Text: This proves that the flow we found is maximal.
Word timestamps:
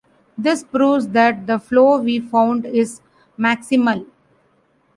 This 0.35 0.63
proves 0.63 1.09
that 1.09 1.45
the 1.45 1.59
flow 1.59 1.99
we 2.01 2.19
found 2.19 2.65
is 2.65 3.01
maximal. 3.37 4.03